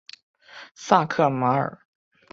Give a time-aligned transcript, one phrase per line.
[0.73, 1.77] 萨克马尔。